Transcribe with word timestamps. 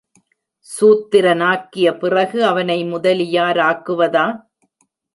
சூத்திரனாக்கிய 0.69 1.97
பிறகு, 1.97 2.45
அவனை 2.45 2.83
முதலியாராக்குவதா? 2.83 4.25